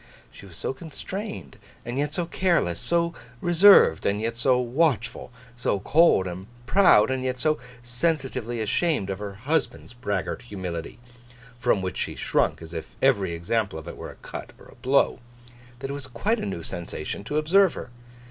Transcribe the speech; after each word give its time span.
She 0.31 0.47
was 0.47 0.57
so 0.57 0.73
constrained, 0.73 1.57
and 1.85 1.99
yet 1.99 2.11
so 2.11 2.25
careless; 2.25 2.79
so 2.79 3.13
reserved, 3.39 4.03
and 4.03 4.19
yet 4.19 4.35
so 4.35 4.57
watchful; 4.59 5.31
so 5.55 5.79
cold 5.79 6.25
and 6.25 6.47
proud, 6.65 7.11
and 7.11 7.23
yet 7.23 7.37
so 7.37 7.59
sensitively 7.83 8.61
ashamed 8.61 9.11
of 9.11 9.19
her 9.19 9.35
husband's 9.35 9.93
braggart 9.93 10.41
humility—from 10.41 11.83
which 11.83 11.97
she 11.97 12.15
shrunk 12.15 12.63
as 12.63 12.73
if 12.73 12.95
every 12.99 13.33
example 13.33 13.77
of 13.77 13.87
it 13.87 13.95
were 13.95 14.09
a 14.09 14.15
cut 14.15 14.53
or 14.57 14.65
a 14.69 14.75
blow; 14.81 15.19
that 15.77 15.91
it 15.91 15.93
was 15.93 16.07
quite 16.07 16.39
a 16.39 16.47
new 16.47 16.63
sensation 16.63 17.23
to 17.23 17.37
observe 17.37 17.75
her. 17.75 17.91